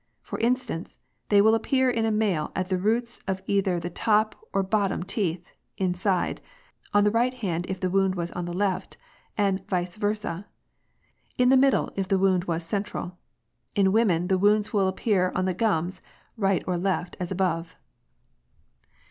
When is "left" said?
8.51-8.97, 16.79-17.15